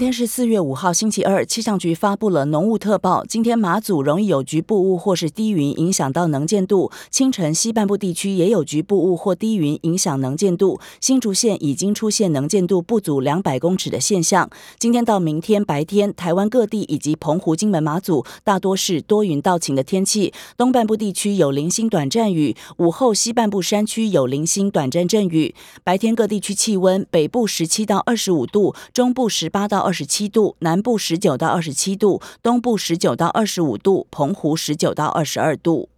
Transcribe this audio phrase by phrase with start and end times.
[0.00, 1.44] 今天是四月五号，星期二。
[1.44, 6.90] 气象局发布了浓雾特报，今天马祖容易有局部雾或是低云，影响到能见度。
[7.10, 10.80] 清晨西半部地区也有局部雾或低云，影响能见度。
[11.02, 14.48] 新竹县已经出现能见度不足两百公尺的现象。
[14.78, 20.32] 今天到明天白天，台湾各地以及澎湖、金门、马祖大多是多云到晴的天气。
[20.56, 25.54] 东半部地区有零星短暂雨，午后西半部山区有零星短暂阵雨。
[25.84, 29.89] 白天各地区气温，北部十七到二十五度，中部十八到。
[29.90, 35.88] 二十七度，南部十九到二十七度，东部十九到二十五度，澎湖十九到二十二度。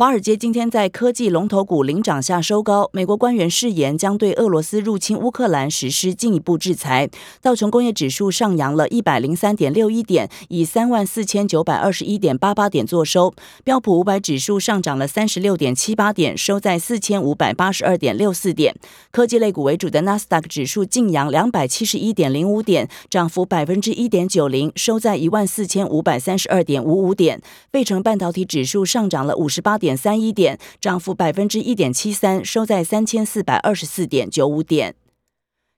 [0.00, 2.88] 华尔街今天在科技龙头股领涨下收高。
[2.90, 7.10] 美国官员誓言将对俄罗斯入侵乌克兰实施进一步制裁。
[7.42, 13.34] 道琼工业指数上扬了一百零三点六一点，以三万四千九百二十一点八八点作收。
[13.62, 18.74] 标普五百指数上涨了三十六点七八点，收在四千五百八十二点六四点。
[19.10, 27.42] 科技类股为主的纳斯达克指数晋扬两百七十一点零五点，涨幅百分之一点九零，收在一万四千五百三十二点五五点。
[27.70, 29.89] 费城半导体指数上涨了五十八点。
[29.90, 34.94] 点三一点，涨幅百分之一点七三，收在三千四百二十四点九五点。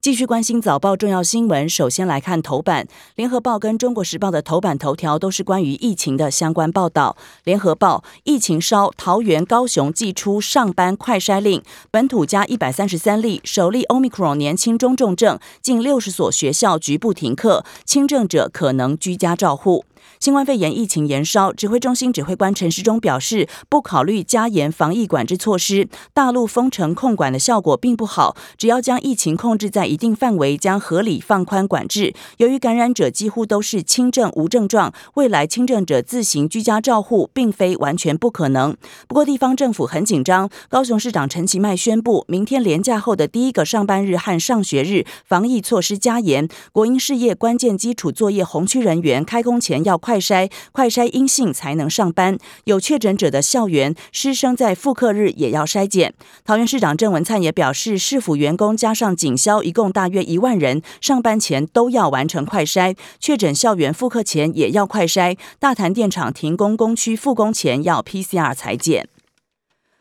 [0.00, 2.88] 继续关心早报重要新闻，首先来看头版。
[3.16, 7.18] 联合报跟中国时报的头版头条都是关于疫情的相关报道。
[7.44, 19.84] 联合报：疫情烧，桃园、高雄寄出上班快筛令，本土加一百三十三例，首例 Omicron 年轻中重症，近六十所学校局部停课，轻症者可能居家照护。
[20.20, 28.36] 新冠肺炎疫情延烧，指挥中心指挥官陈时中表示，不考虑加严防疫管制措施，大陆封城控管的效果并不好。
[28.56, 32.14] 只要将疫情控制在一定范围，将合理放宽管制。
[32.38, 38.76] 由于感染者几乎都是轻症无症状，未来轻症者自行居家照护，并非完全不可能。
[39.06, 49.96] 不过地方政府很紧张，高雄市长陈其迈宣布，明天连假后的第一个上班日和上学日，防疫措施加严，国营事业关键基础作业红区人员开工前要。
[50.08, 52.38] 快筛，快筛阴性才能上班。
[52.64, 56.14] 有确诊者的校园，师生在复课日也要筛检。
[56.46, 62.96] 桃园市长郑文灿也表示，市府员工加上警消，一共大约一万人，上班前都要完成快筛。
[63.20, 65.36] 确诊校园复课前也要快筛。
[65.58, 69.06] 大潭电厂停工工区复工前要 PCR 裁剪。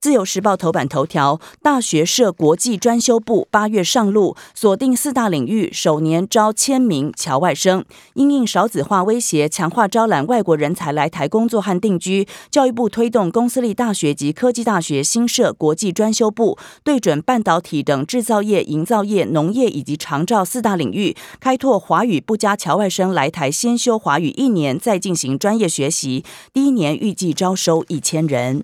[0.00, 7.84] 自由时报头版头条：大学设国际专修部，八月上路，锁定四大领域，首年招千名侨外生。
[8.14, 12.28] 因应少子化威胁，强化招揽外国人才来台工作和定居。
[12.48, 26.24] 教育部推动公私立大学及科技大学新设国际专修部，对准半导体等制造业、营造业、农业以及长照四大领域，开拓华语不加侨外生来台先修华语一年，再进行专业学习。
[26.52, 28.62] 第一年预计招收一千人。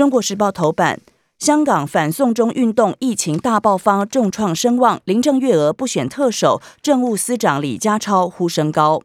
[0.00, 0.98] 中国时报头版：
[1.38, 4.98] 香港反送中运动疫情大爆发，重创声望。
[5.04, 9.02] 林郑月娥不选特首，政务司长李家超呼声高。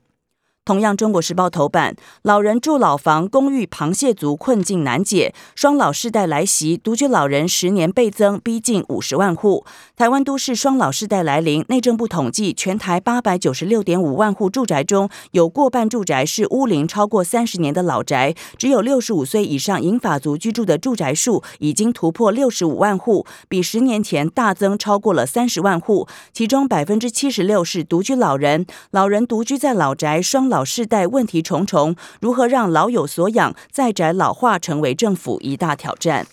[0.66, 9.64] 同样，《中国时报》头版：老人住老房公寓，螃蟹族困境难解，双老世代来袭，独居老人十年倍增，逼近五十万户。
[9.96, 26.08] 台湾都市双老世代来临，内政部统计，全台八百九十六点五万户住宅中，有过半住宅是屋龄超过三十年的老宅，只有六十五岁以上银发族居住的住宅数已经突破六十五万户，比十年前大增超过了三十万户。
[26.34, 30.55] 其中百分之七十六是独居老人，老人独居在老宅，双老。
[30.56, 36.26] 老世代问题重重，如何让老有所养，在宅老化成为政府一大挑战。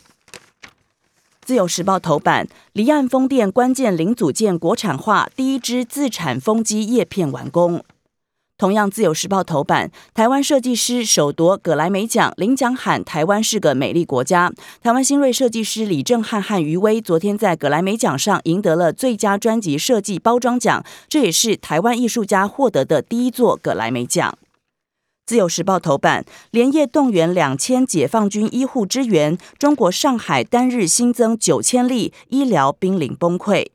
[1.45, 7.85] 自由时报头版：离岸风电关键零组件国产化，第一支自产风机叶片完工。
[8.63, 14.53] 同样，《自由时报》头版，台湾设计师首夺葛莱美奖，领奖喊台湾是个美丽国家。
[14.81, 24.31] 台湾新锐设计师李正汉和余威昨天在葛莱美奖上赢得了最佳专辑设计包装奖，这也是台湾艺术家获得的第一座葛莱美奖。
[25.27, 33.65] 《自由时报》头版，连夜动员两千解放军医护支援，中国上海单日新增九千例，医疗濒临崩溃。《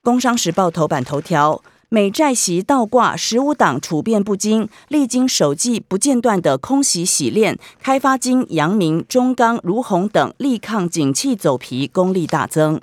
[0.00, 1.60] 工商时报》头版头条。
[1.94, 12.80] 美债息倒挂，十五档处变不惊，历经首季不间断的空袭洗练，开发金、阳明、中钢、如虹等力抗景气走皮，功力大增。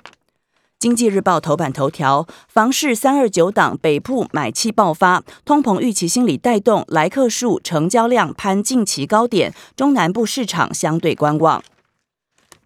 [0.78, 11.60] 经济日报头版头条：房市三二九档北部买气爆发，通膨预期心理带动来客数、成交量攀近期高点，中南部市场相对观望。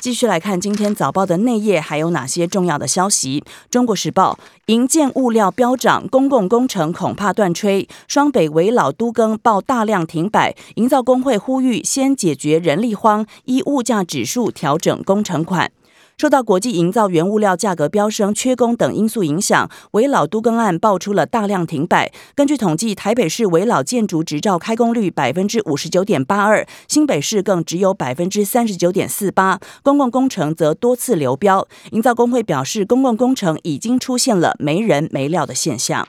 [0.04, 3.42] 继续来看今天早报的内页，还有哪些重要的消息？
[3.70, 7.88] 中国时报：营建物料飙涨，公共工程恐怕断炊。
[8.06, 15.72] 双北围老都更报大量停摆，营造工会呼吁先解决人力荒，依物价指数调整工程款。
[16.16, 22.12] 受到国际营造原物料价格飙升、缺工等因素影响，围老都更案爆出了大量停摆。
[22.34, 29.58] 根据统计，台北市围老建筑执照开工率百分之五十九点八二，新北市更只有百分之三十九点四八。
[29.82, 31.66] 公共工程则多次流标。
[31.90, 36.06] 营造工会表示，公共工程已经出现了没人没料的现象。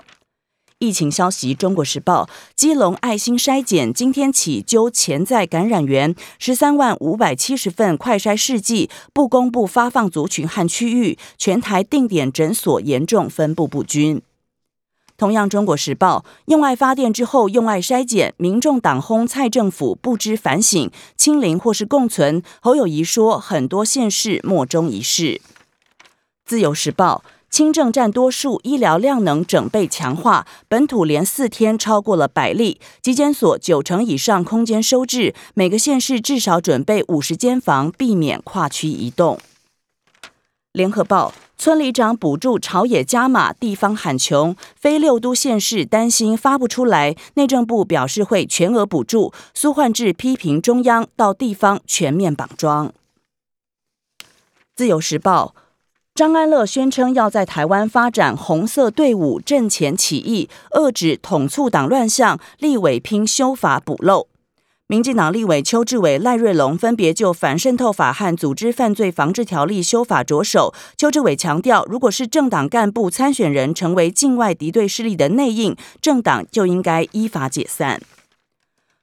[0.80, 14.22] 疫情消息，《中国时报》基隆爱心筛检今天起揪潜在感染源，十三万五百七十份快筛试剂不公布发放族群和区域，全台定点诊所严重分布不均。
[15.18, 22.44] 同样，《中国时报》用爱发电之后用爱筛检，民众党轰蔡政府不知反省，清零或是共存。
[22.60, 25.24] 侯友谊说，很多县市莫衷一是。
[26.46, 27.24] 《自由时报》
[27.56, 30.46] 轻症占多数，医疗量能整备强化。
[30.68, 39.40] 本土连四天超过了百例，急检所九成以上空间收治，每个县市至少准备五十间房，避免跨区移动。
[40.74, 49.32] 联合报村里长补助朝野加码，地方喊穷，非六都县市担心发不出来，内政部表示会全额补助。
[49.54, 52.92] 苏焕智批评中央到地方全面绑桩。
[54.76, 55.56] 自由时报。
[56.16, 62.40] 张安乐宣称要在台湾发展红色队伍，阵前起义，遏止统促党乱象。
[62.58, 64.30] 立委拼修法补漏。
[64.88, 70.74] 民进党立委邱志伟、赖瑞龙分别就反渗透法和组织犯罪防治条例修法着手。
[70.96, 78.02] 邱志伟强调，如果是政党干部参选人成为境外敌对势力的内应，政党就应该依法解散。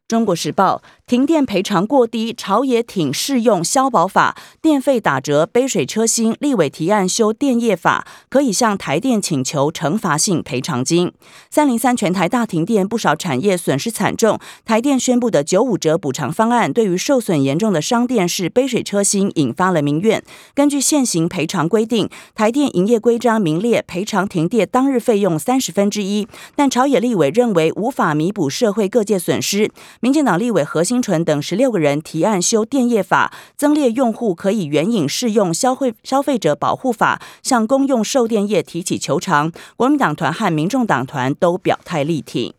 [0.08, 0.82] 中国时报
[1.12, 6.34] 停电赔偿过低，朝野挺适用消保法，电费打折，杯水车薪。
[6.40, 11.12] 立委提案修电业法，可以向台电请求惩罚性赔偿金。
[11.50, 14.38] 三零三全台大停电，不少产业损失惨重。
[14.64, 20.24] 台电宣布的九五折补偿方案，对于受损严重的商店是杯水车薪，引发了民怨。
[20.54, 26.26] 根据现行赔偿规定，台电营业规章名列赔偿停电当日费用三十分之一，
[26.56, 29.70] 但朝野立委认为无法弥补社会各界损失。
[30.00, 39.52] 民进党立委核心纯等十六个人提案修电业法，增列用户可以援引适用消费消费者保护法，向公用售电业提起求偿。
[39.76, 42.54] 国民党团和民众党团都表态力挺。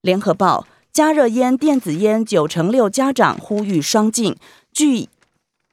[0.00, 4.36] 联合报加热烟、电子烟九成六家长呼吁双禁，
[4.72, 5.08] 拒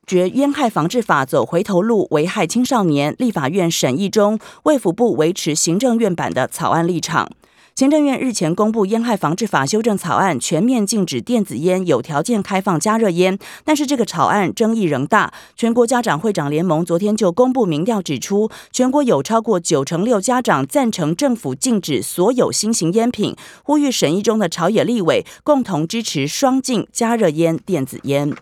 [0.08, 3.16] 绝烟害防治法走回头路，危害青少年。
[3.18, 7.32] 立法院审议中，卫福部维持行政院版的草案立场。
[7.78, 13.38] 行政院日前公布《烟害防治法》修正草案，全面禁止电子烟，有条件开放加热烟。
[13.66, 15.34] 但是这个草案争议仍大。
[15.58, 28.34] 全国家长会长联盟昨天就公布民调，指出全国有超过九成六家长赞成政府禁止所有新型烟品，呼吁审议中的朝野立委共同支持双禁加热烟、电子烟。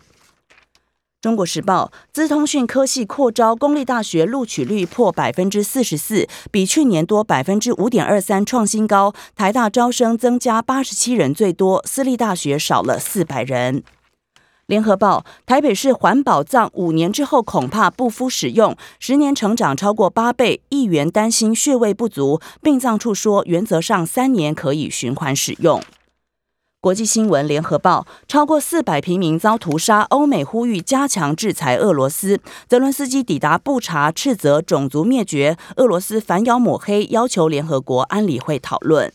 [1.24, 9.14] 中国时报资通讯科系扩招，公立大学录取率破百分之四十四，比去年多百分之五点二三，创新高。
[9.34, 13.82] 台大招生增加八十七人最多，私立大学少了四百人。
[14.66, 25.82] 联合报台北市环保葬五年之后恐怕不敷使用，十年成长超过八倍，议员担心穴位不足，殡葬处说原则上三年可以循环使用。
[26.84, 32.42] 国际新闻：联合报超过四百平民遭屠杀，欧美呼吁加强制裁俄罗斯。
[32.68, 39.10] 泽伦斯基抵达布查，斥责种族灭绝，俄罗斯反咬抹黑，要求联合国安理会讨论。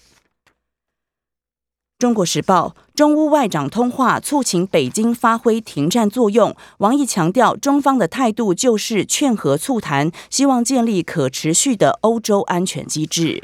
[1.99, 6.55] 中国时报中乌外长通话，促请北京发挥停战作用。
[6.79, 13.43] 王毅强调，中方的态度就是劝和促谈，希望建立可持续的欧洲安全机制。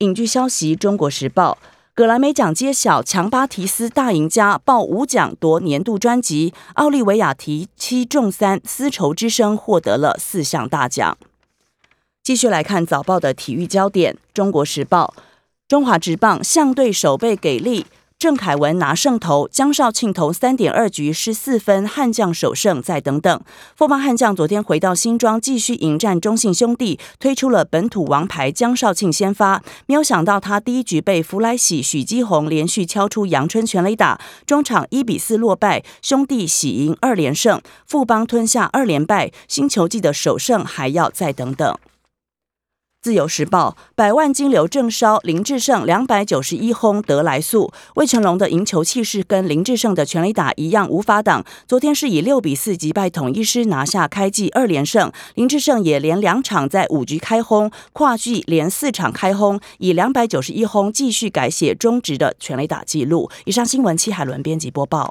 [0.00, 1.56] 影剧消息：中国时报。
[1.98, 6.54] 格莱美奖揭晓，强巴提斯大赢家，报五奖夺年度专辑。
[6.74, 11.18] 奥利维亚提七中三，丝绸之声获得了四项大奖。
[12.22, 15.12] 继续来看早报的体育焦点，《中国时报》
[15.66, 17.84] 中华职棒相对手背给力。
[18.18, 22.82] 郑凯文拿胜投，江少庆投三点二局失四分，悍将首胜。
[22.82, 23.40] 再等等，
[23.76, 29.62] 富邦悍将昨天回到新庄，继续迎战中信兄弟，推出了本土王牌江少庆先发。
[29.86, 41.78] 没有想到他第一局被弗莱喜、许基宏连续敲出阳春全垒打，中场一比四落败，兄弟喜赢二连胜，富邦吞下二连败，新球季的首胜还要再等等。
[43.08, 47.72] 自由时报，百万金流正烧，林志胜两百九十一轰得来速。
[47.94, 51.42] 魏成龙的赢球气势跟林志胜的全垒打一样无法挡。
[51.66, 55.10] 昨天是以六比四击败统一师，拿下开季二连胜。
[55.36, 63.30] 林志胜也连两场在五局开轰，跨季连四场开轰，以两百九十一轰继续改写中职的全垒打纪录。
[63.46, 65.10] 以上新闻，戚海伦编辑播报。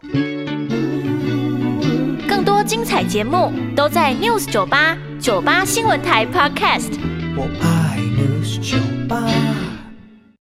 [2.30, 6.92] 更多精彩节目都在 News 九八九八新闻台 Podcast。
[7.40, 7.87] 我爱
[8.18, 9.77] nos chupar.